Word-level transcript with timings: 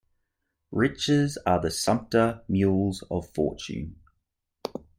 Riches 0.71 1.37
are 1.45 1.61
the 1.61 1.69
sumpter 1.69 2.41
mules 2.47 3.03
of 3.11 3.29
fortune. 3.35 3.97